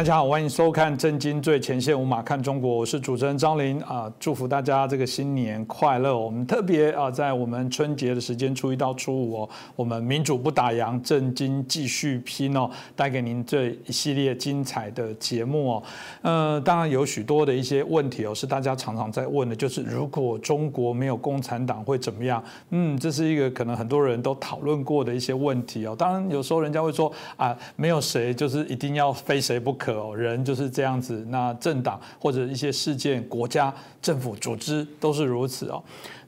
[0.00, 6.18] 大家好，欢迎收看《震惊最前线》，无马看中国，我是主持人张琳啊，祝福大家这个新年快乐。
[6.18, 15.82] 我们特别啊，在我们春节的时间，初一到初五哦，我们民主不打烊，震惊继续拼哦，带给您这一系列精彩的节目哦。
[16.22, 22.42] 呃，当然有许多的一些问题哦，是大家常常在问的，就是如果中国没有共产党会怎么样？
[22.70, 25.94] 嗯，这是一个可能很多人都讨论过的一些问题哦。
[25.94, 29.89] 当然有时候人家会说啊，没有谁就是一定要非谁不可。
[30.14, 31.24] 人就是这样子。
[31.28, 35.82] 那政党或者一些事件、国家、政府、组织都是如此哦。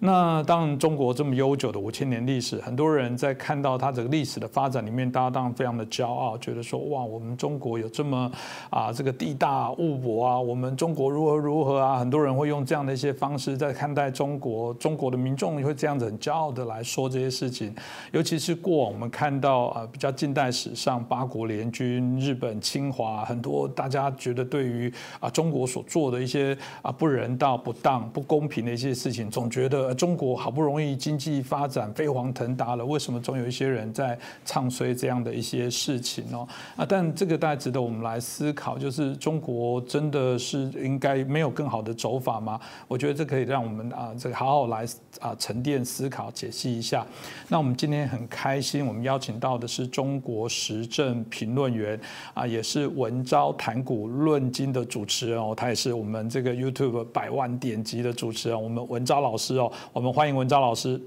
[0.05, 8.28] 那当然，中国这么悠久的五千年历史，很多人在看到它这个历史的发展里面，大家当然非常的骄傲，觉得说哇，我们中国有这么
[8.69, 17.72] 啊这个地大物博啊，我们中国如何如何啊，很多人会用这样的一些方式在看待中国，中国的民众会这样子很骄傲的来说这些事情。
[18.11, 29.92] 尤其是过往我们看到啊比较近代史上八国联军、日本侵华，很多大家觉得对于啊中国所做的一些啊不人道、不当、不公平的一些事情，总觉得。
[29.95, 36.47] 中国好不容易经济发展飞黄腾达了，为什么总有一些人在唱衰这样的一些事情呢？
[36.77, 42.61] 啊，但这个大家值得我们来思考，就是中国真的是应该没有更好的走法吗？
[42.89, 44.87] 我觉得这可以让我们啊，这个好好来
[45.21, 47.06] 啊沉淀思考、解析一下。
[47.49, 51.99] 那我们今天很开心，我们邀请到的是中国时政评论员
[52.34, 59.71] 啊，也是文昭谈古论今的主持人哦，他也是我们这个 YouTube 百万点击的主持人，我们文昭老师哦。
[59.92, 61.00] 我们欢迎文昭老师。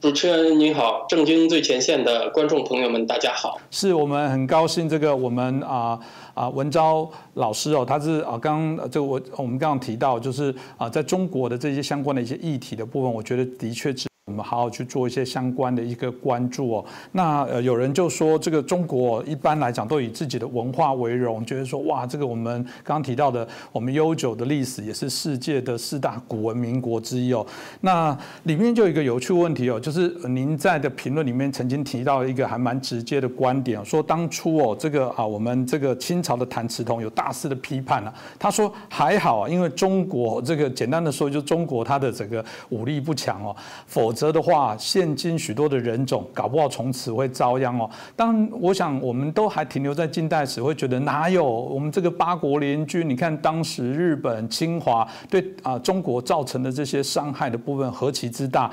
[0.00, 3.58] 主持人您好，正经最前线的观众朋友们，大家好。
[3.70, 5.98] 是我们很高兴，这个我们啊
[6.34, 14.06] 啊文昭老师哦，他是啊刚这个我我们刚刚提到，就是啊在中国的这些相关的一些议题的部分，我觉得的确是。
[14.28, 16.84] 我们好好去做一些相关的一个关注哦。
[17.12, 27.46] 那呃，有人就说，这个中国一般来讲都以自己的文化为荣，觉得说哇，这个我们刚刚提到的，我们悠久的历史也是世界的四大古文明国之一哦。
[27.80, 38.12] 那里面就有一个有趣问题哦，就是您在的评论里面曾经提到一个还蛮直接的观点，说当初哦，这个啊，我们这个清朝的谭嗣同有大肆的批判了。
[38.38, 43.56] 他说还好啊，因为中国这个简单的说，就中国它的整个武力不强哦，
[43.86, 44.17] 否。
[44.18, 47.88] 则的话，现今许多的人种搞不好从此会遭殃哦。
[48.16, 53.08] 当，我想我们都还停留在近代史，会觉得哪有我们这个八国联军？
[53.08, 58.68] 你看当时日本侵华对啊中国造成的这些伤害的部分何其之大。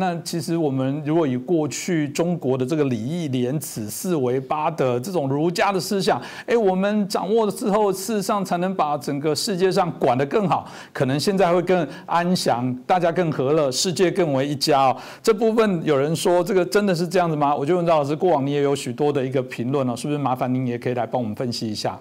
[0.00, 14.63] 那其实我们如果以过去中国的这个礼义廉耻、四维八德这种儒家的思想，哎，我们掌握了之后，事实上才能把整个世界上管得更好，可能现在会更安详，大家更和乐，世界更为一。
[14.70, 17.54] 家哦这部分有人说这个真的是这样子吗？
[17.54, 22.00] 我就问赵老师，过往你也有许多的一个评论哦，是不是麻烦您也可以来帮我们分析一下？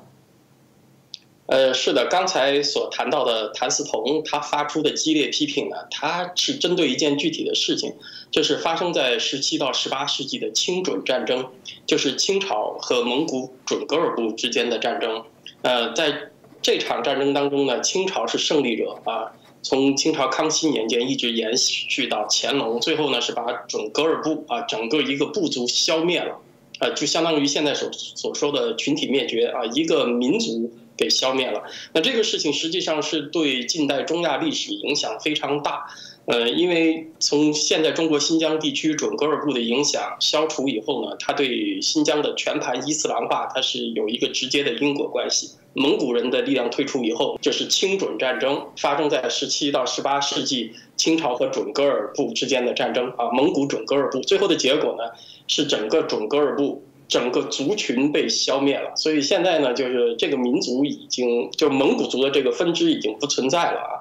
[1.45, 7.93] 呃，是的，刚才所谈到的谭嗣同他发出的激烈批评呢，他是针对一件具体的事情，
[8.31, 11.45] 就是发生在十七到十八世纪的清准战争，
[11.85, 15.21] 就是清朝和蒙古准噶尔部之间的战争。
[15.63, 16.13] 呃，在
[16.61, 19.33] 这场战争当中呢，清朝是胜利者啊。
[19.63, 26.37] 从清朝康熙年间一直延续到乾隆，最后呢是把准噶尔部啊整个一个部族消灭了，
[26.79, 31.63] 啊就相当于现在所所说的群体灭绝啊一个民族给消灭了。
[31.93, 35.85] 那这个事情实际上是对近代中亚历史影响非常大，
[36.25, 45.51] 呃，因为从现在中国新疆地区准噶尔部的影响消除以后呢，它对新疆的全盘伊斯兰化它是有一个直接的因果关系。
[45.75, 53.31] 蒙古人的力量退出以后，就是清准战争，发生在十七到十八世纪清朝和准噶尔部之间的战争啊。
[53.33, 55.03] 蒙古准噶尔部最后的结果呢，
[55.47, 58.95] 是整个准噶尔部整个族群被消灭了。
[58.95, 63.91] 所以现在呢，就是这个民族已经，就蒙古族的这个分支已经不存在了啊。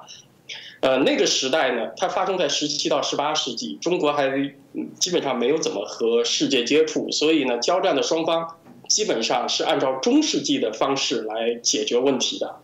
[0.81, 4.29] 呃，那个时代呢，它发生在十七到十八世纪，中国还
[4.99, 8.47] 基本上没有怎么和世界接触，所以呢，交战的双方。
[8.89, 12.55] 基本上是按照中世纪的方式来解决问题的，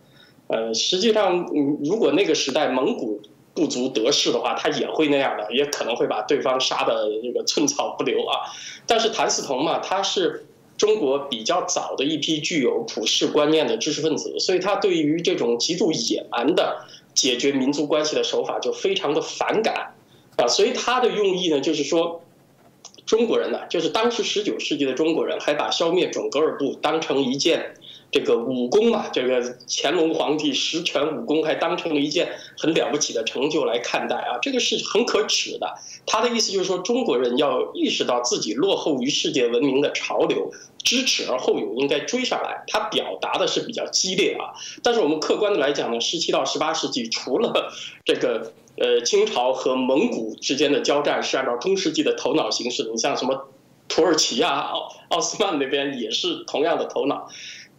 [0.48, 1.48] 呃，实际上，
[1.82, 3.20] 如果那个时代蒙古
[3.54, 8.48] 不足得势的话，他也会那样的，也可能会把对方杀的这个寸草不留啊。
[8.86, 19.94] 但是谭嗣同嘛，他是中国比较早的一批具有普世观念的知识分子，所以他对于这种极度野蛮的解决民族关系的手法就非常的反感
[20.36, 20.46] 啊。
[20.46, 22.22] 所以他的用意呢，就是说。
[23.06, 27.74] 中国人呢，就是当时十九世纪的中国人，还把消灭准噶尔部当成一件
[28.12, 32.28] 这个武功嘛，这个乾隆皇帝十全武功还当成了一件
[32.58, 35.74] 很了不起的成就来看待啊，这个是很可耻的。
[36.06, 42.64] 他的意思就是说，中国人要意识到自己落后于世界文明的潮流，知耻而后勇，应该追上来。
[42.66, 47.72] 他表达的是比较激烈啊，但是我们客观的来讲呢，十七到十八世纪，除了
[48.04, 53.48] 这个呃清朝和蒙古之间的交战是按照中世纪的头脑形式，你像什么
[53.86, 57.28] 土耳其啊、奥奥斯曼那边也是同样的头脑。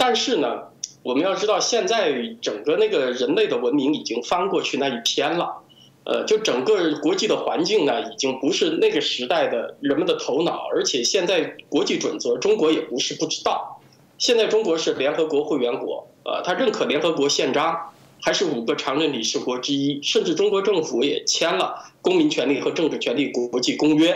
[0.03, 0.63] 但是呢，
[1.03, 2.11] 我们要知道，现在
[2.41, 5.57] 整个那个人类的文明已经翻过去那一天了，
[6.05, 13.79] 呃，就整个国际的环境呢，已经不是那个时代的人们的头脑，而且现在国际准则，中国也不是不知道。
[14.17, 17.77] 现在中国是联合国会员国，呃，他认可联合国宪章，
[18.23, 24.13] 还是五个常任理事国之一，甚至中国政府也签了《公民权利和政治权利国际公约》。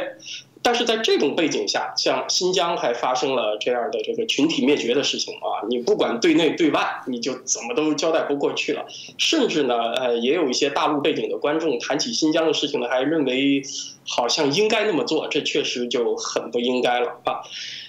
[0.65, 8.83] 但是在这种背景下，像新疆还发生了这样的这个群体灭绝的事情啊，你不管对内对外，你就怎么都交代不过去了。
[9.19, 13.62] 甚至呢，呃，也有一些大陆背景的观众谈起新疆的事情呢，还认为
[14.07, 17.41] 好像应该那么做，这确实就很不应该了啊。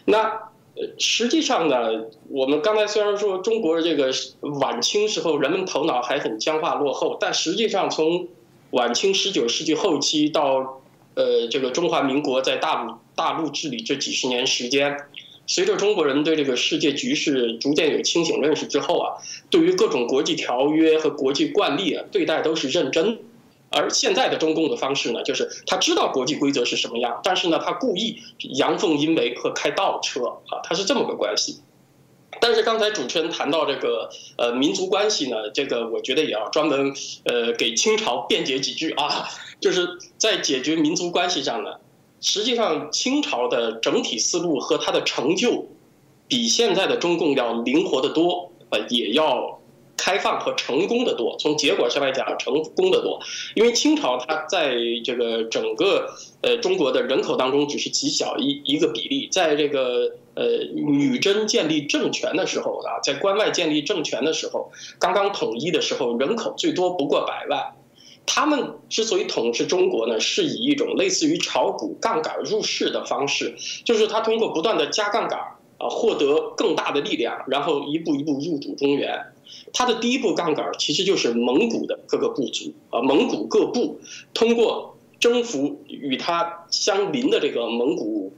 [0.04, 0.38] 那，
[0.98, 4.12] 实际上呢，我们刚才虽然说中国这个
[4.60, 8.28] 晚清时候人们头脑还很僵化落后，但实际上从
[8.72, 10.82] 晚清十九世纪后期到
[11.16, 14.94] 呃，这个中华民国在大陆大陆治理这几十年时间，
[15.46, 19.16] 随着中国人对这个世界局势逐渐有清醒认识之后啊，
[19.50, 23.18] 对于各种国际条约和国际惯例啊，对待都是认真。
[23.70, 28.20] 而现在的中共的方式呢，就是他知道国际规则是什么样，但是呢，他故意
[28.58, 31.60] 阳奉阴违和开倒车啊，他是这么个关系。
[32.40, 36.92] 但是刚才主持人谈到这个呃民族关系呢，这个我觉得也要专门
[37.24, 39.28] 呃给清朝辩解几句啊。
[39.58, 39.88] 就是
[40.18, 41.76] 在解决民族关系上呢，
[42.20, 45.64] 实际上清朝的整体思路和它的成就，
[46.28, 49.58] 比现在的中共要灵活得多，呃，也要
[49.96, 51.34] 开放和成功的多。
[51.38, 53.18] 从结果上来讲，成功的多。
[53.54, 56.06] 因为清朝它在这个整个
[56.42, 60.44] 呃中国的人口当中只是极小一一个比例，在这个呃
[60.74, 67.72] 女真建立政权的时候啊，在关外建立政权的时候，刚刚统一的时候，人口最多不过百万。
[68.26, 73.54] 他们之所以统治中国呢，是以一种类似于炒股杠杆入市的方式，
[73.84, 75.38] 就是他通过不断的加杠杆
[75.78, 79.18] 啊，获得更大的力量，然后一步一步入主中原。
[79.72, 84.00] 他的第一步杠杆其实就是蒙古的各个部族啊，蒙古各部
[84.34, 88.34] 通过征服与他相邻的这个蒙古。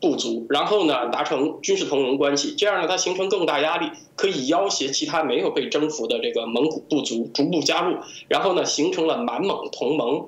[0.00, 7.96] 部族，然后呢，达成军事同盟关系，这样呢，它形成更大压力，可以要挟其他没有被征服的这个蒙古部族逐步加入，
[8.28, 10.26] 然后呢，形成了满蒙同盟，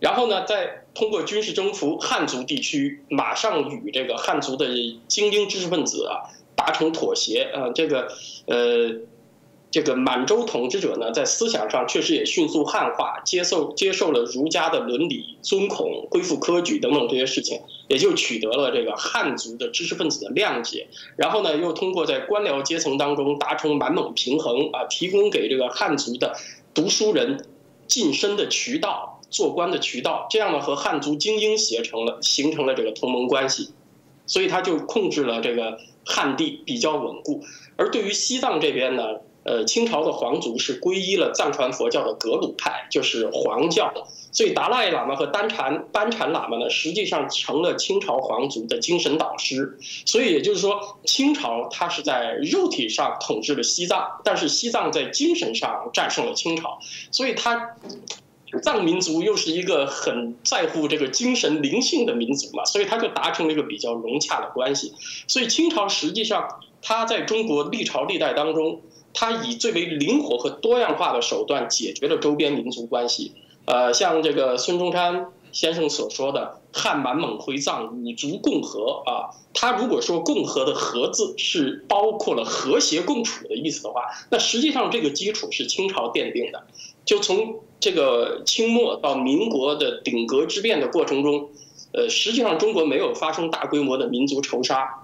[0.00, 4.66] 然后呢，再通过军事征服汉族地区，马上与这个汉族的
[5.08, 8.08] 精英知识分子啊达成妥协，啊，这个，
[8.46, 9.00] 呃。
[9.72, 17.58] 这个满洲统治者呢，在思想上确实也迅速汉化，接受接受了儒家的伦理尊孔、恢复科举等等这些事情，
[17.88, 20.86] 也就取得了这个汉族的知识分子的谅解。
[21.16, 26.36] 然后呢，又通过在官僚阶层当中达成满蒙平衡啊，提供给这个汉族的
[26.74, 27.46] 读书人
[27.86, 33.70] 晋升的渠道、做官的渠道，这样呢，和汉族精英协成了形成了这个同盟关系，
[34.26, 37.42] 所以他就控制了这个汉地比较稳固。
[37.76, 39.02] 而对于西藏这边呢？
[39.44, 43.92] 呃，清朝的皇族是皈依了藏传佛教的格鲁派，就是黄教，
[44.30, 49.76] 所以达赖喇嘛和丹禅班禅喇嘛呢，实际上成了清朝皇族的精神导师。
[50.06, 56.78] 所以也就是说，清朝它是在肉体上统治了西藏，但是西藏在精神上战胜了清朝。
[57.10, 57.74] 所以它
[58.62, 64.94] 藏民族又是一个很在乎这个精神灵性的民族嘛，所以它就达成了一个比较融洽的关系。
[65.26, 66.48] 所以清朝实际上
[66.80, 68.80] 它在中国历朝历代当中。
[69.14, 73.32] 他以最为灵活和多样化的手段解决了周边民族关系，
[73.66, 86.64] 呃，像这个孙中山先生所说的“汉满蒙回藏五族共和”啊，他如果说“共和”的“和”字是包括了和谐共处的意思的话，那实际上这个基础是清朝奠定的。
[87.04, 91.50] 就从这个清末到民国的鼎革之变的过程中，
[91.92, 95.01] 呃，实际上中国没有发生大规模的民族仇杀。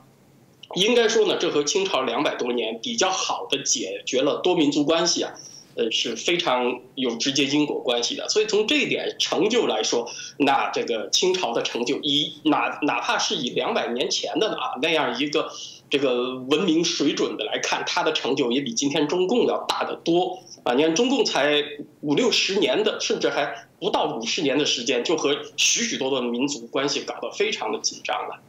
[0.75, 5.33] 应该说呢，这和清朝两百多年比较好的解决了多民族关系啊，
[5.77, 8.29] 呃是非常有直接因果关系的。
[8.29, 15.51] 所以从这一点成就来说，那这个清朝的成就，以哪哪怕是以两百年前的啊那样一个
[15.89, 20.75] 这个文明水准的来看，它的成就也比今天中共要大得多啊！
[20.75, 21.65] 你看中共才
[22.03, 28.41] 五六十年的，甚至还不到五十年的时间，就和许许多多的民族关系搞得非常的紧张了。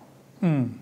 [0.41, 0.73] 嗯。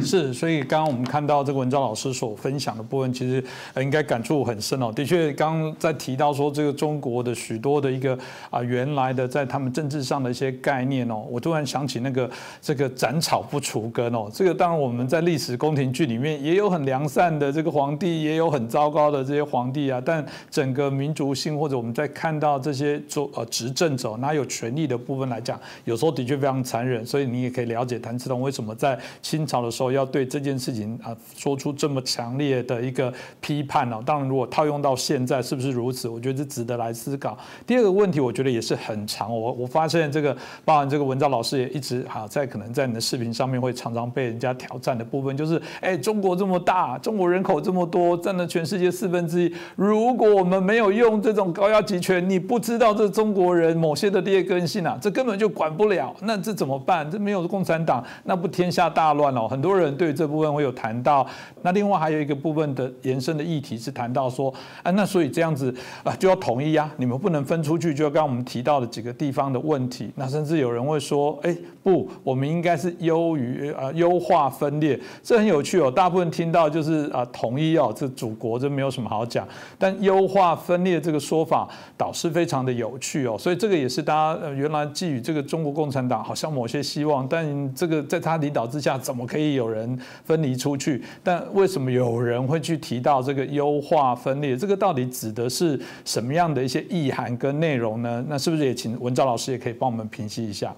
[0.00, 3.42] 是，所以刚刚我们看到这个文章老师所分享的部分，其实
[3.76, 4.92] 应该感触很深哦。
[4.92, 8.16] 的确，刚在提到说这个中国的许多的一个
[8.48, 14.30] 啊原来的在他们政治上的一些概念哦，我突然想起那个这个斩草不除根哦。
[14.32, 20.00] 这个当然我们在历史宫廷剧里面也有很良善的这个皇帝，也有很糟糕的这些皇帝啊。
[20.04, 27.04] 但整个民族性或者我们在看到这些做呃执政者哪有权力的部分来讲，有时候的确非常残忍。
[27.04, 29.72] 所以你也可以了解谭嗣同为什么在清朝的。
[29.72, 36.06] 时候要对这件事情啊说出这么强烈的一个批判哦，当然如果套用到现在是不是如此？
[36.06, 37.38] 我觉得是值得来思考。
[37.66, 39.34] 第二个问题，我觉得也是很长。
[39.34, 49.54] 我我发现这个，包含这个文章老师也一直哈在可能在你的视频上面会常常被人家挑战的部分，就是哎，中国这么大，中国人口这么多，占了全世界四分之一。
[49.74, 56.14] 如果我们没有用这种高压集权，你不知道这中国人某些的劣根性啊，这根本就管不了。
[56.20, 57.10] 那这怎么办？
[57.10, 59.46] 这没有共产党，那不天下大乱哦？
[59.52, 61.26] 很多人对这部分会有谈到，
[61.60, 75.90] 那另外还有一个部分的延伸的议题是谈到说，啊，那所以这样子啊就要统一啊，你们不能分出去，就刚刚我们提到的几个地方的问题，那甚至有人会说，哎，不，我们应该是优于啊优化分裂，这很有趣哦。
[75.90, 79.46] 大部分听到就是啊统一哦，这祖国这没有什么好讲，
[79.78, 81.68] 但优化分裂这个说法
[81.98, 89.98] 倒是非常的有趣哦，所以这个也是大家呃原来寄予这个中国共产党好像某些希望，但这个在他领导之下，怎么可以以有人？
[90.24, 94.56] 分离出去，但为什么有人会去提到这个优化分裂？
[94.56, 98.24] 这个到底指的是什么样的一些意涵跟内容呢？
[98.28, 100.74] 那是不是也请文昭老师也可以帮我们平息一下？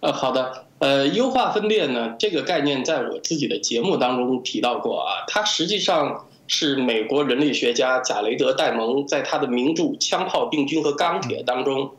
[0.00, 11.90] 呃，好的，呃，优化分裂呢，这个概念在我自己的节目当中提到过啊，它实际上是美国人类学家贾雷德·戴蒙在他的名著《枪炮、病菌和钢铁》当中。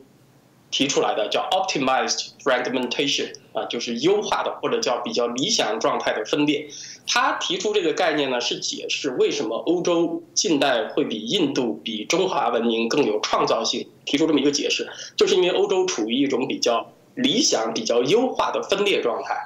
[0.72, 6.68] 提出来的叫 optimized fragmentation 啊，就是优化的或者叫比较理想状态的分裂。
[7.06, 13.86] 他提出这个概念呢，是解释为什么欧洲近代会比印度、比中华文明更有创造性。
[14.04, 19.36] 提出这么一个解释，就是因为欧洲处于一种比较理想、比较优化的分裂状态。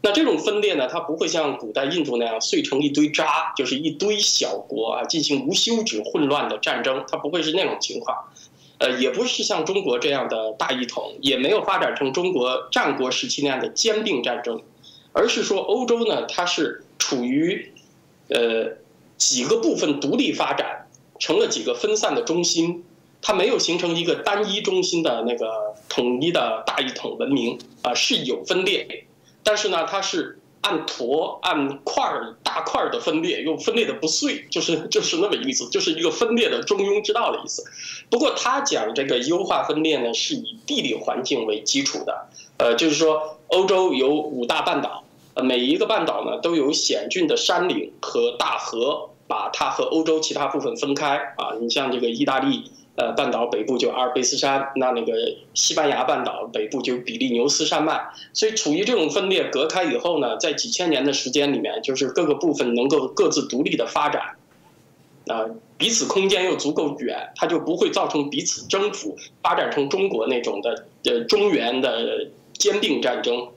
[0.00, 8.16] 那这种分裂呢，它不会像古代印度那样碎成一堆渣，就是一堆小国啊进行无休止混乱的战争，它不会是那种情况。
[8.82, 14.60] 呃，也不是像中国这样的大一统，也没有发展成中国战国时期那样的兼并战争，
[15.12, 17.72] 而是说欧洲呢，它是处于
[18.28, 18.72] 呃
[19.16, 20.88] 几个部分独立发展，
[21.20, 22.82] 成了几个分散的中心，
[23.20, 29.06] 它没有形成一个单一中心的那个统一的大一统文明啊，是有分裂，
[29.44, 30.40] 但是呢，它是。
[30.62, 37.64] 按坨、按块儿、大块儿的分裂，又分裂的不碎，就是就是那么意思，就是一个分裂的中庸之道的意思。
[38.08, 42.28] 不过他讲这个优化分裂呢，是以地理环境为基础的。
[42.58, 45.04] 呃，就是说欧洲有五大半岛，
[45.34, 51.16] 呃，每一个半岛呢都有险峻的山岭和大河，把它和欧洲其他部分分开。
[51.36, 52.70] 啊，你像这个意大利。
[52.94, 55.14] 呃，半岛北部就阿尔卑斯山，那那个
[55.54, 57.98] 西班牙半岛北部就比利牛斯山脉，
[58.34, 64.36] 所以处于这种分裂隔开以后呢，在几千年的时间里面，就是各个部分能够各自独立的发展，
[65.26, 65.46] 啊，
[65.78, 73.48] 彼此空间又足够远，它就不会造成彼此征服，发展成中国那种的呃中原的兼并战争，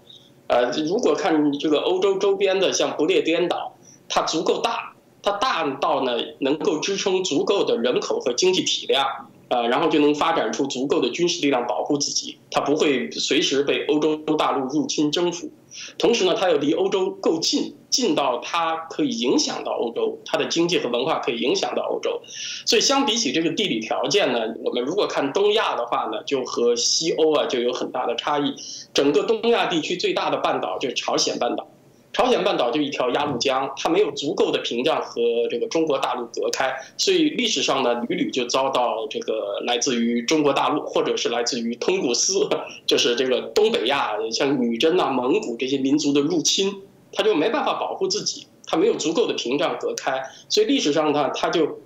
[0.47, 3.75] 呃，如果看这个欧洲周边的像不列颠岛，
[4.07, 4.84] 它足够大。
[5.25, 9.07] 它大到呢，能够支撑足够的人口和经济体量，
[9.49, 12.37] 呃，然后就能发展出足够的军事力量保护自己。
[12.51, 15.49] 它不会随时被欧洲大陆入侵征服，
[15.97, 22.21] 同时呢，它又离欧洲够近，近到它可以影响到欧洲，它的经济和文化可以影响到欧洲。
[22.67, 28.53] 所以相比起这个地理条件呢，我们如果看东亚的话呢，就和西欧啊就有很大的差异。
[28.93, 31.67] 整个东亚地区最大的半岛就是朝鲜半岛。
[32.15, 42.47] 朝鲜半岛就一条鸭绿江，它没有足够的屏障和这个中国大陆隔开，所以历史上呢屡屡就遭到这个来自于中国大陆或者是来自于通古斯，
[42.87, 46.73] 就是这个东北亚像女真呐、蒙古这些民族的入侵，
[47.11, 51.79] 它就没办法保护自己，它没有足够的屏障隔开，所以历史上呢它就。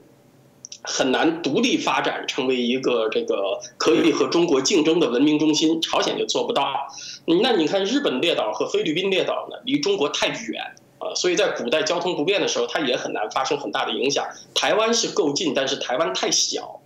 [0.83, 6.87] 很难独立发展成为一个这个可以和中国竞争的文明中心，朝鲜就做不到。
[7.25, 10.63] 那你看日本列岛和菲律宾列岛呢，离中国太远
[10.99, 14.25] 啊，所以在古代交通不便的时候，它也很难发生很大的影响。
[14.55, 16.78] 台湾是够近，但是台湾太小，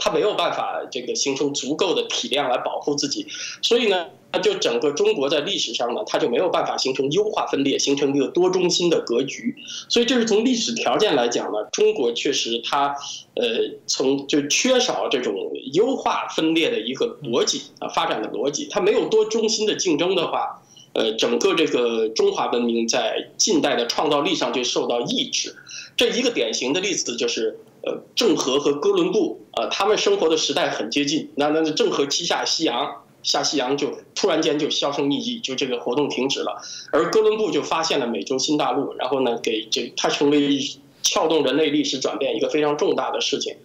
[0.00, 3.26] 它没有办法这个形成足够的体量来保护自己，
[3.62, 4.06] 所以呢。
[4.32, 9.52] 那就整个中国在历史上呢，它就没有办法形成优化分裂，形成一个多中心的格局。
[9.88, 12.94] 所以这是从历史条件来讲呢，中国确实它，
[13.34, 13.44] 呃，
[13.88, 15.34] 从就缺少这种
[15.72, 18.68] 优化分裂的一个逻辑啊，发展的逻辑。
[18.70, 25.56] 它没有多中心的竞争的话，呃，整个这个中华文明在近代的创造力上就受到抑制。
[25.96, 31.30] 这一个典型的例子就是，呃，郑和和哥伦布，呃，他们生活的时代很接近。
[31.36, 36.60] 那那郑和七下西洋，下西洋就突然间就销声匿迹，就这个活动停止了。
[36.92, 40.58] 而哥伦布就发现了美洲新大陆，然后呢，给这他成为
[41.02, 43.56] 撬动人类历史转变一个非常重大的事情。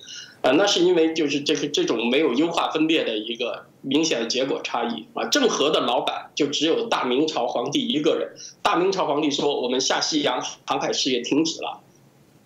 [0.41, 5.25] 啊，那是因为就是这个这种没有优化分裂的一个明显的结果差异啊。
[5.25, 8.29] 郑和的老板就只有大明朝皇帝一个人，
[8.61, 11.81] 大明朝皇帝说我们下西洋航海事业停止了，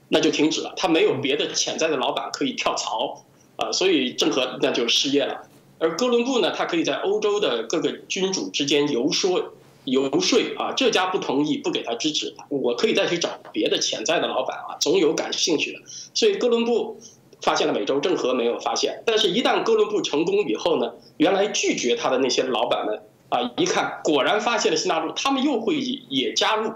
[0.09, 3.23] 那就停止了，他没有别的潜在的老板可以跳槽
[3.55, 5.47] 啊，所以郑和那就失业了。
[5.77, 9.53] 而哥伦布呢，他可以在欧洲的各个君主之间游说
[9.85, 15.79] 游说啊，这家不同意不给他支持，我可以再去找别的潜在的老板啊，总有感兴趣的，
[16.13, 16.99] 所以哥伦布。
[17.41, 19.01] 发现了美洲，郑和没有发现。
[19.05, 26.73] 但是，一旦哥伦布成功以后呢，原来拒绝他的那些老板们啊，一看果然发现了新大陆，他们又会也加入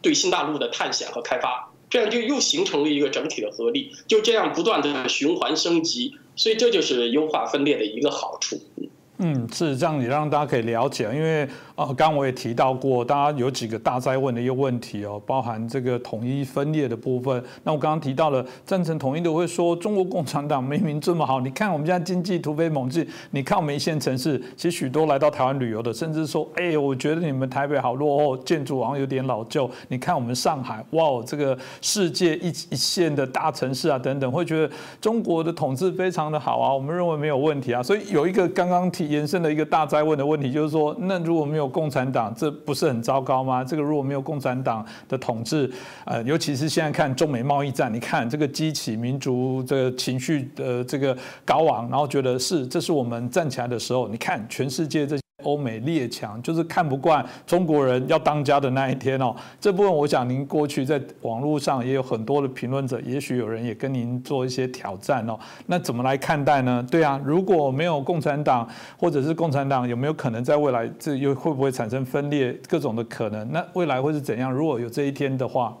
[0.00, 6.14] 对新大陆的探险和开发，这样就又形成了一个整体的合力，就这样不断的循环升级。
[6.36, 8.60] 所以，这就是优化分裂的一个好处。
[9.20, 17.42] 嗯，是这样，也让大家可以了解，因为呃，刚我也提到过，大家有几个大灾问的一个问题哦，包含这个统一分裂的部分。
[17.64, 29.68] 那我刚刚提到了赞成统一的会说，中国共产党明明这么好，你看我们现在经济突飞猛进，你看我们一线城市，其实许多来到台湾旅游的，甚至说，哎，我觉得你们台北好落后，建筑好像有点老旧。
[29.88, 37.82] 你看我们上海，哇，这个世界一一线的大城市啊，等等，会觉得中国的统治非常的好啊，我们认为没有问题啊。
[37.82, 39.07] 所以有一个刚刚提。
[39.08, 43.64] 延伸的一个大灾问的问题，就是说，那如果没有共产党，这不是很糟糕吗？
[43.64, 45.70] 这个如果没有共产党的统治，
[46.04, 54.06] 呃，尤其是现在看中美贸易战，你看这个激起民族的情绪的这个高昂，然后觉得是这是我们站起来的时候。
[54.08, 55.18] 你看全世界这。
[55.44, 59.34] 欧美列强就是看不惯中国人要当家的那一天哦。
[59.60, 65.38] 这部分我想您过去在网络上也有很多的评论者，也许有人也跟您做一些挑战哦。
[65.66, 66.84] 那怎么来看待呢？
[66.90, 73.48] 对啊，如果没有共产党，或者是共产党有没有可能在未来这又会不会产生分裂各种的可能？
[73.52, 74.52] 那未来会是怎样？
[74.52, 75.78] 如果有这一天的话，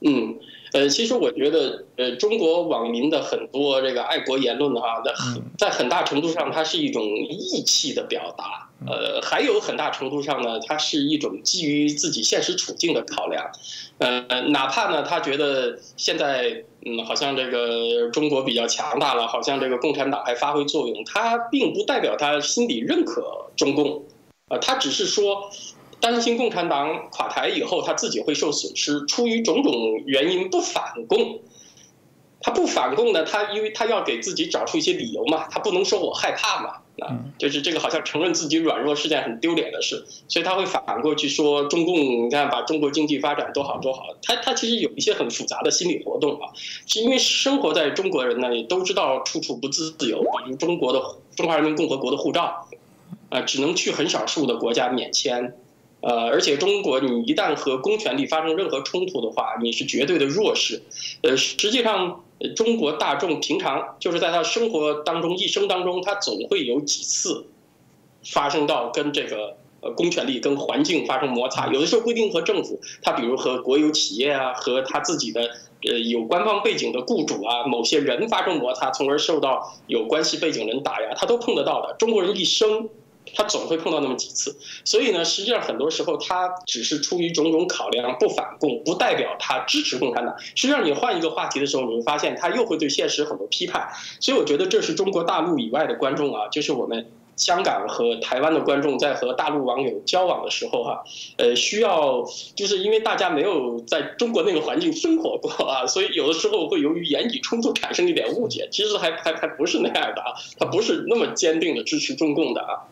[0.00, 0.29] 嗯。
[0.72, 8.68] 呃，其实我觉得，呃，中国网民的很多这个爱国言论的话，在很在很大程度上，它是一种义气的表达。
[8.86, 13.50] 呃，还有很大程度上呢，它是一种基于自己现实处境的考量。
[13.98, 24.04] 呃，哪怕呢，他觉得现在，嗯，好像这个中国比较强大了，好像这个共产党还发挥作用，他并不代表他心里认可中共。
[24.48, 25.50] 呃，他只是说。
[26.00, 29.72] 担心共产党垮台以后他自己会受损失，出于种种
[30.06, 31.40] 原因不反共。
[32.42, 36.70] 他不反共呢，他因为他要给自己找出一些理由嘛，他不能说我害怕嘛，
[37.06, 44.04] 啊，就是这个好像承认自己软弱是件很丢脸的事，所以他会反过去说中共，你看把中国经济发展多好多好。
[44.22, 46.48] 他他其实有一些很复杂的心理活动啊，
[46.86, 52.66] 是因为生活在中国人呢也都知道处处不自由，比如中国的中华人民共和国的护照，
[53.28, 55.59] 啊，只能去很少数的国家免签。
[56.02, 60.80] 呃，而且中国，你一旦和公权力发生任何冲突的话，你是绝对的弱势。
[61.22, 62.24] 呃，实际上，
[62.56, 67.44] 中国大众平常就是在他生活当中、一生当中，他总会有几次
[68.24, 71.66] 发生到跟这个呃公权力、跟环境发生摩擦。
[71.66, 75.42] 有的时候不一定和政府，他比如和国有企业啊，和他自己的
[75.82, 81.94] 呃有官方背景的雇主啊，某些人发生摩擦，从而受到有关系背景人打压，他都碰得到的。
[81.98, 82.88] 中国人一生。
[83.34, 90.34] 他总会碰到那么几次，所以呢，实际上很多时候他只是出于种种考量不反共，不代表他支持共产党。
[90.38, 93.88] 实际上，你换一个话题的时候，你会发现他又会对现实很多批判。
[94.20, 101.02] 所以，我觉得这是中国大陆以外的观众啊，就是我们香港和台湾的观众在和大陆网友交往的时候哈，
[101.38, 102.22] 呃，需要
[102.54, 108.68] 就是因为大家没有在中国那个环境生活过啊，所以有的时候会由于言语冲突产生一点误解。
[108.70, 112.84] 其实还还还不是那样的啊，他不是那么坚定的支持中共的啊。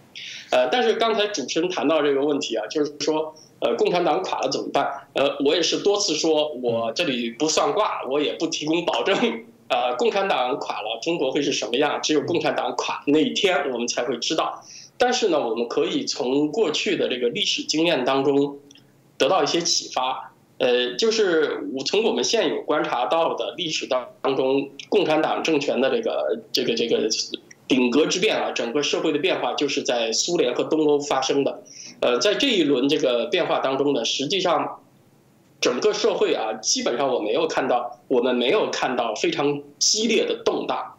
[0.50, 4.88] 呃，但是刚才主持人谈到这个问题啊，就是说，呃，共产党垮了怎么办？
[5.14, 9.44] 呃，我也是多次说，我这里不算卦，我也不提供保证。
[9.68, 12.00] 呃，共产党垮了，中国会是什么样？
[12.02, 14.64] 只有共产党垮那一天，我们才会知道。
[14.96, 18.56] 但是呢，我们可以从过去的这个历史经验当中
[19.18, 20.32] 得到一些启发。
[20.56, 27.06] 呃，就是我从我们现有观察到的历史当当中，共产党政权的这个这个这个。
[27.68, 31.62] 顶格之变啊，整个社会的变化就是在苏联和东欧发生的。
[32.00, 34.80] 呃，在这一轮这个变化当中呢，实际上
[35.60, 40.94] 整个社会啊，基本上我没有看到，我们没有看到非常激烈的动荡。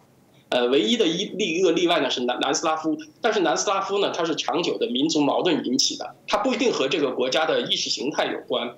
[0.50, 8.76] 呃，唯一的一例一个例外呢是南南斯拉夫，但是南斯拉夫呢，它是长久的民族矛盾引起的，它不一定和这个国家的意识形态有关，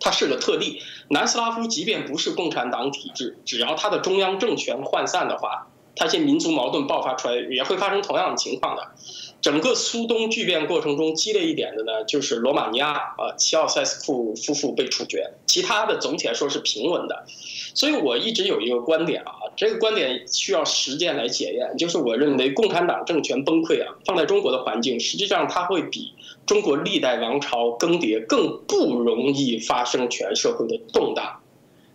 [0.00, 0.80] 它是个特例。
[1.08, 8.82] 南斯拉夫即便不是共产党体制，只要它的中央政权涣散的话，它一些民族矛盾爆发出来也会发生同样的情况的。
[9.40, 17.24] 整个苏东剧变过程中激烈一点的呢，就是罗马尼亚啊，齐奥塞斯库夫妇被处决，其他的总体来说是平稳的。
[17.74, 26.14] 所以我一直有一个观点啊，这个观点需要实践来检验，就是我认为共产党政权崩溃啊，放在中国的环境，实际上它会比
[26.46, 31.40] 中国历代王朝更迭更不容易发生全社会的动荡。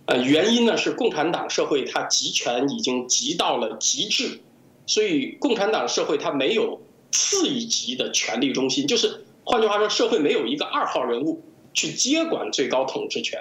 [0.10, 4.40] 呃，原因呢是共产党社会它集权已经集到了极致，
[4.88, 11.44] 所以共产党社会它没有次一级的权力中心，就是换句话说，社会没有一个二号人物
[11.76, 13.40] 去接管最高统治权。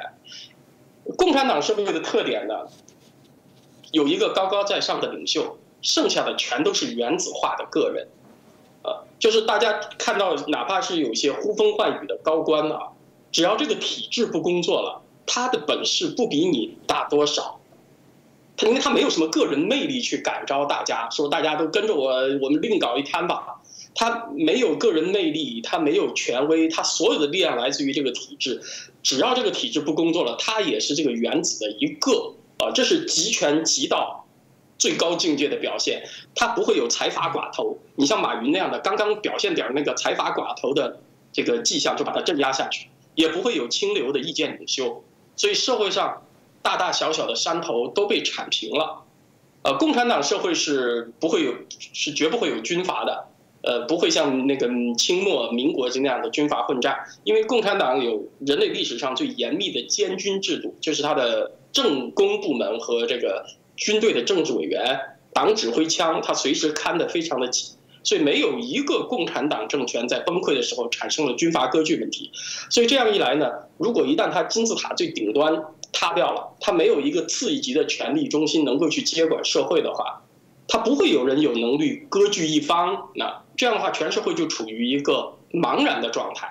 [1.16, 2.66] 共产党社会的特点呢，
[3.92, 8.08] 有一个高高在上的领袖，剩下的全都是原子化的个人，
[8.82, 12.90] 呃，就是大家看到，哪怕是有些呼风唤雨的高官啊，
[13.32, 17.60] 只要这个体制不工作了，他的本事不比你大多少，
[18.56, 22.08] 他因为他没有什么个人魅力去感召大家，说大家都跟着我，
[22.40, 23.54] 我们另搞一摊吧。
[23.94, 28.60] 他没有个人魅力，他没有权威，他所有的力量来自于这个体制。
[29.02, 34.24] 只要这个体制不工作了，他也是这个原子的一个啊，这是集权集到
[34.76, 36.04] 最高境界的表现。
[36.34, 41.00] 他不会有财阀寡头，你像马云那样的，刚刚表现点那个财阀寡头的
[41.32, 45.02] 这个迹象就把他镇压下去，也不会有清流的意见领袖。
[45.38, 46.22] 所以社会上
[46.60, 49.04] 大大小小的山头都被铲平了。
[49.62, 51.54] 呃，共产党社会是不会有，
[51.94, 53.24] 是绝不会有军阀的。
[53.60, 65.00] 呃，不会像那个清末民国就那样的军阀混战，因为共产党有人类历史上最严密的监军制度，就是他的政工部门和这个军队的政治委员，
[65.32, 67.76] 党指挥枪，他随时看得非常的紧，
[68.08, 72.30] 所以没有一个共产党政权在崩溃的时候产生了军阀割据问题。
[72.70, 80.22] 所以这样一来呢，如果一旦他金字塔最顶端塌掉了，他没有一个次一级的权力中心能够去接管社会的话，
[80.66, 83.10] 他不会有人有能力割据一方。
[83.14, 86.48] 那这样的话，全社会就处于一个茫然的状态，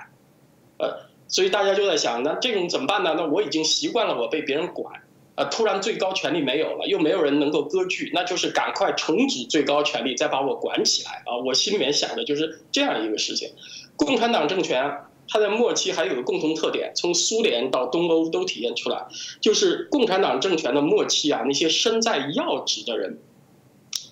[0.77, 3.15] 呃，所以大家就在想，那这种怎么办呢？
[3.17, 5.01] 那我已经习惯了我被别人管，
[5.37, 11.37] 呃，突然最高权力没有了，又没有人能够割据，那就是赶快重组最高权力，再把我管起来啊！
[11.45, 13.49] 我心里面想的就是这样一个事情。
[13.95, 14.91] 共产党政权
[15.29, 19.05] 它在末期还有个共同特点，从苏联到东欧都体现出来，
[19.39, 23.19] 就是共产党政权的末期啊，那些身在要职的人。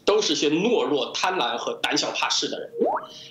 [0.06, 2.70] 都是些懦弱、贪婪和胆小怕事的人，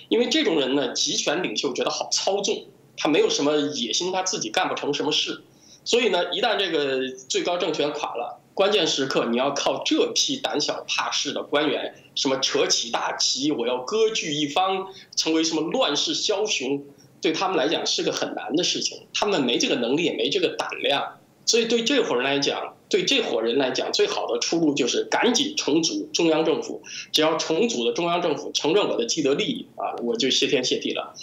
[0.09, 2.65] 因为这种人呢，集权领袖觉得好操纵，
[2.97, 5.41] 他没有什么野心，他自己干不成什么事，
[5.85, 16.83] 所以呢，一旦这个最高政权垮了，关键时刻你要靠这批胆小怕事的官员，什么扯起大旗，我要割据一方，成为什么乱世枭雄，
[17.21, 22.73] 对他们来讲是个很难的事情，他们没这个能力，也没这个胆量，所以对这伙人来讲。
[22.87, 26.83] 对这伙人来讲，最好的出路就是赶紧重组中央政府。
[27.11, 31.15] 只要重组的中央政府承认我的既得利益啊，我就谢天谢地了。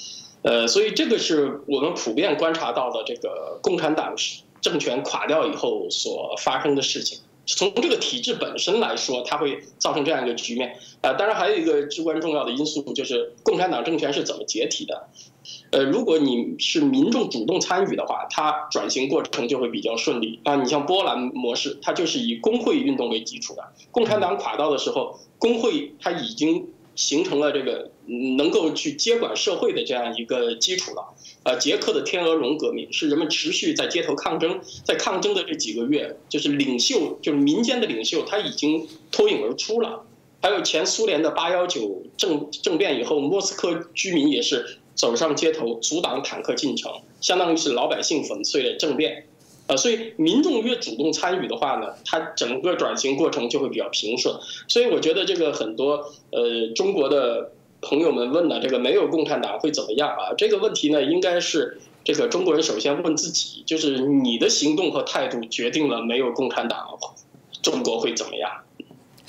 [0.42, 4.12] 呃，所以这个是我们普遍观察到的这个共产党
[4.62, 7.18] 政权垮掉以后所发生的事情。
[7.44, 10.77] 从这个体制本身来说，它会造成这样一个局面。
[11.01, 15.09] 呃，当然还有一个至关重要的因素，就是共产党政权是怎么解体的。
[15.72, 20.55] 呃，如果你是民众主动参与的话，它转型过程就会比较顺利啊。
[20.55, 23.72] 你像波兰模式，它就是以工会运动为基础的。
[23.90, 27.90] 共产党垮掉的时候，工会它已经形成了这个
[28.37, 31.14] 能够去接管社会的这样一个基础了。
[31.44, 40.05] 呃，捷克的天鹅绒革命是人们持续在街头抗争，在抗争的这几个月，就是领袖，就是民间的领袖，他已经脱颖而出了。
[40.40, 49.26] 还有前苏联的八幺九政政变以后，莫斯科居民也是走上街头阻挡坦克进城，相当于是老百姓粉碎了政变。
[49.76, 54.35] 所以民众越主动参与的话呢，它整个转型过程就会比较平顺。
[54.68, 57.52] 所以我觉得这个很多呃中国的。
[57.85, 60.32] 朋友们问的这个没有共产党会怎么样啊？
[60.38, 66.96] 这个问题呢，应该是这个中国人首先问自己，就是你的行动和态度决定了没有共产党，
[67.61, 68.48] 中国会怎么样？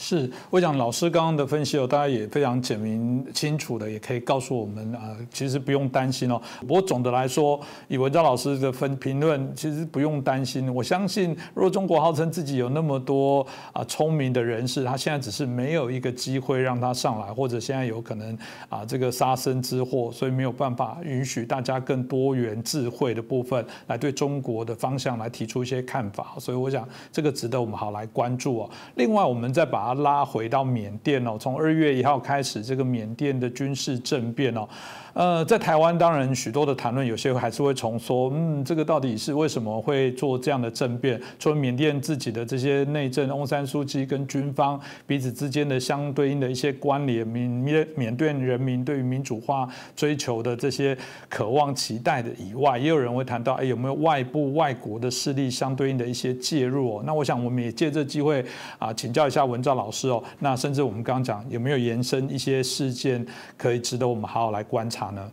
[0.06, 6.42] 是，我想老师刚刚的分析哦，大家也非常简明清楚的，也可以告诉我们啊，其实不用担心哦。
[6.60, 10.68] 不过总的来说，以文章老师的分评论，其实不用担心。
[10.76, 18.38] 我相信，如果中国号称自己有那么多啊聪明的人士，他现在只是没有一个机会让他上来，或者现在有可能
[18.68, 26.34] 啊这个杀身之祸，所以没有办法允许大家更多元智慧的部分来对中国的方向来提出一些看法。
[26.40, 28.70] 所以我想这个值得我们好来关注哦。
[28.96, 34.68] 另外，我们再把拉回到缅甸哦，从二月一号开始，这个缅甸的军事政变哦。
[35.14, 41.22] 呃，在台湾当然许多的谈论，有些还是会重说，嗯，这个到底是为什么会做这样的政变？
[41.38, 50.98] 除了缅甸自己的这些内政，翁山书记跟军方彼此之间的相对应的一些关联，缅缅缅甸人民对于民主化追求的这些
[51.30, 56.98] 渴望期待的以外，也有人会谈到，哎，有没有外部外国的势力相对应的一些介入？
[56.98, 58.44] 哦，那我想我们也借这机会
[58.80, 63.26] 啊，请教一下文照老老师哦，那甚至我们刚刚讲有没有延伸一些事件
[63.58, 65.08] 可以值得我们好好来观察？
[65.08, 65.32] 呢？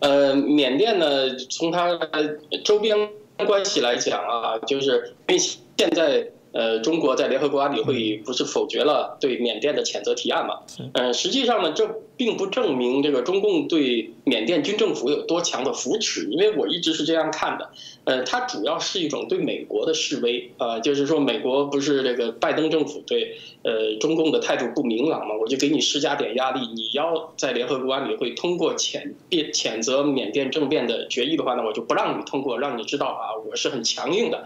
[0.00, 1.06] 呃，缅甸呢，
[1.48, 1.96] 从它
[2.64, 2.96] 周边
[3.46, 10.60] 关系来讲啊，就是因为现在呃，中国在联合国安理会议不是否决了对缅甸的谴责提案嘛？
[10.94, 17.70] 嗯，实际上呢，这并不证明这个中共对缅甸军政府有多强的扶持，因为我一直是这样看的。
[18.04, 34.44] 呃，它主要是一种对美国的示威呃，就是说美国不是这个拜登政府对呃中共的态度不明朗嘛，我就给你施加点压力，你要在联合国安理会通过谴辩谴责缅甸政变的决议的话呢，我就不让你通过，让你知道啊，我是很强硬的。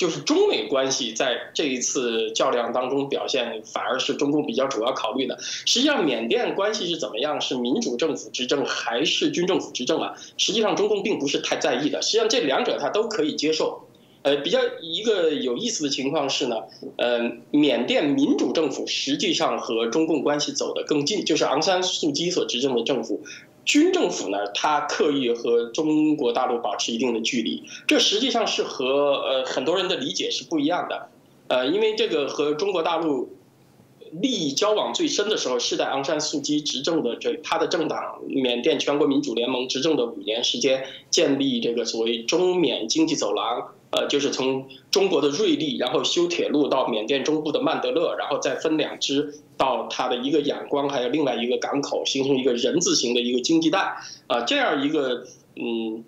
[0.00, 5.38] 就是中美关系在这一次较量当中表现，反而是中共比较主要考虑的。
[5.42, 7.38] 实际上，缅甸关系是怎么样？
[7.38, 10.14] 是民主政府执政还是军政府执政啊？
[10.38, 12.00] 实际上，中共并不是太在意的。
[12.00, 13.82] 实际上，这两者他都可以接受。
[14.22, 16.56] 呃，比较一个有意思的情况是呢，
[16.96, 23.22] 呃，缅甸民主政府实际上和中共关系走得更近，就是昂山素姬所执政的政府。
[23.70, 31.08] 军政府呢，他刻意和中国大陆保持一定的距离，这实际上是和呃很多人的理解是不一样的。
[31.46, 33.36] 呃，因为这个和中国大陆
[34.10, 43.68] 利益交往最深的时候是在昂山素姬执政的这他的政党缅甸全国民主联盟执政的五年时间，建立这个所谓中缅经济走廊。
[43.90, 53.96] 呃，就是从中国的瑞丽，然后修铁路到缅甸中部的曼德勒，然后再分两支到它的一个仰光，还有另外一个港口，形成一个人字形的一个经济带。
[54.28, 55.26] 啊，这样一个
[55.56, 56.04] 嗯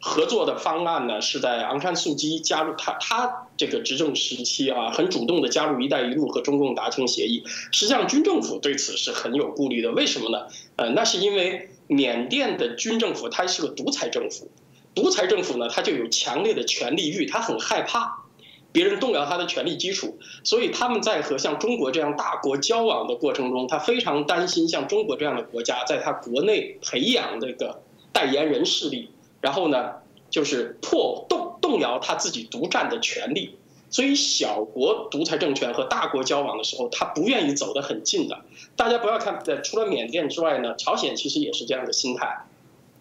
[0.00, 7.44] 合作的方案呢，是在昂山素姬加入他他这个执政时期啊，很主动的加入“一带一路”和中共达成协议。
[7.70, 9.92] 实际上，军政府对此是很有顾虑的。
[9.92, 10.46] 为什么呢？
[10.74, 14.48] 呃，那是因为缅甸的军政府它是个独裁政府。
[14.94, 18.24] 独裁政府呢，他就有强烈的权力欲，他很害怕
[18.72, 29.92] 别人动摇他的权力基础，所以他们在和像中国这样大国交往的过程中，他非常担心像中国这样的国家在他国内培养这个代言人势力，然后呢，
[30.30, 33.56] 就是破动动摇他自己独占的权利。
[33.92, 38.38] 所以小国独裁政权和大国交往的时候，他不愿意走得很近的。
[38.76, 42.46] 大家不要看，呃，除了缅甸之外呢，朝鲜其实也是这样的心态。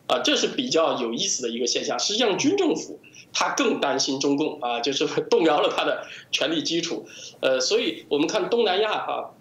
[0.10, 2.00] 啊，这是比较有意思的一个现象。
[2.00, 3.00] 实际上，军政府
[3.32, 7.06] 他更担心中共啊，就是 动摇了他的权力基础。
[7.42, 9.36] 呃，所以我们看东南亚哈，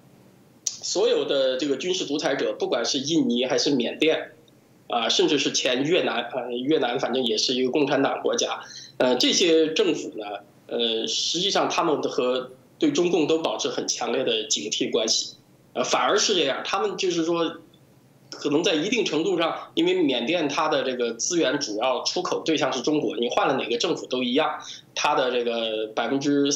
[0.67, 4.33] 所有的这个军事独裁者，不管是印尼还是缅甸，
[4.89, 8.61] 啊，甚至是前越南啊，越南反正也是一个共产党国家。
[8.99, 10.27] 呃，这些政府呢，
[10.67, 15.35] 呃，实际上他们和对中共都保持很强烈的警惕关系。
[15.73, 17.57] 呃，反而是这样，他们就是说。
[18.31, 24.59] 可能在一定程度上，因为缅甸它的这个资源主要出口对象是中国，你换了哪个政府都一样，
[24.95, 26.49] 它的这个百分之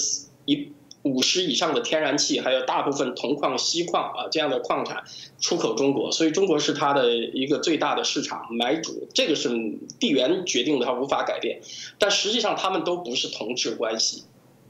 [0.44, 0.70] 一
[1.02, 5.02] 五十以上的天然气，还有大部分铜矿、锡矿啊这样的矿产
[5.40, 9.48] 出口中国，所以中国是它的一个最大的市场买主，这个是
[9.98, 11.60] 地缘决定的，它无法改变。
[11.98, 14.22] 但实际上，他们都不是同志关系。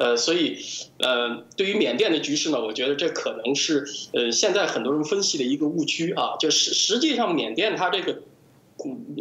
[0.03, 0.59] 呃，所以，
[0.99, 6.35] 呃，对于缅甸的局势呢，我觉得这可能是呃现在很多人分析的一个误区啊。
[6.41, 8.21] 就是实际上，缅甸它这个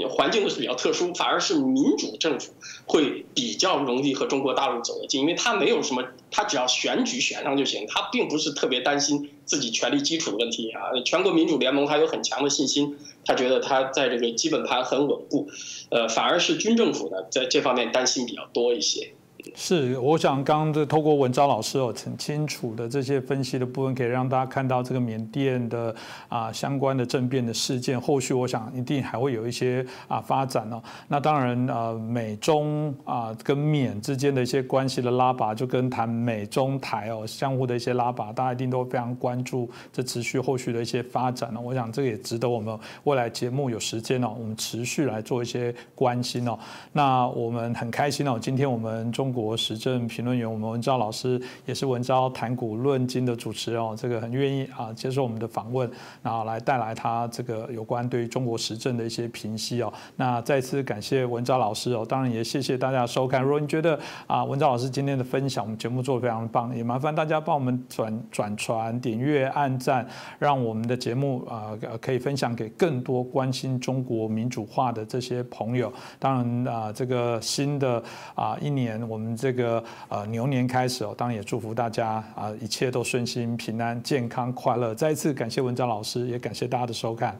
[0.09, 2.53] 环境是比较特殊，反而是民主政府
[2.87, 10.81] 会比较容易和中国大陆走得近，因为他没有什么，他只要选举选上就行，他并不是特别担心自己权力基础的问题啊。
[11.05, 15.47] 全国民主联盟他有很强的信心，他觉得他在这个基本盘很稳固，
[15.91, 19.11] 呃，反而是军政府呢在这方面担心比较多一些。
[19.55, 25.95] 是，我想刚刚这透过文昭老师哦很清楚的这些分析的部分，可以让大家看到这个缅甸的
[26.29, 30.79] 啊相关的政变的事件，后续我想一定还会有一些啊发展哦。
[31.07, 41.59] 那当然呃美中啊跟缅之间的一些关系的拉拔，就跟谈美中台哦相互的一些拉拔，大家一定都非常关注这持续后续的一些发展呢。
[41.59, 46.59] 我想这个也值得我们未来节目有时间哦，我们持续来做一些关心哦。
[46.91, 49.30] 那我们很开心哦，今天我们中。
[49.31, 55.89] 国时政评论员，我们文昭老师也是文昭谈古论今的主持哦，这个很愿意啊接受我们的访问，
[56.21, 59.91] 然后来带来他这个有关对于中国时政的一些评析哦。
[60.15, 63.41] 那再次感谢文昭老师哦，当然也谢谢大家收看。
[63.41, 70.07] 如果你觉得啊文昭老师今天的分享，我们节目做的非常棒，也麻烦大家帮我们转转传、点阅、按赞，
[70.39, 75.91] 让我们的节目啊可以分享给更多关心中国民主化的这些朋友。
[76.19, 78.01] 当然啊，这个新的
[78.35, 84.93] 啊一年，我们这个呃牛年开始哦，当然也祝福大家啊一切都顺心、平安、健康、快乐。
[84.93, 87.39] 再一次感谢文章老师，也感谢大家的收看。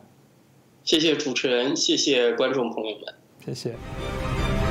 [0.83, 3.13] 谢谢主持人，谢谢观众朋友们，
[3.45, 4.70] 谢谢。